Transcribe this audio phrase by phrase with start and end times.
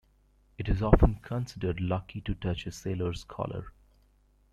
[0.57, 3.71] It is often considered lucky to touch a sailor's collar.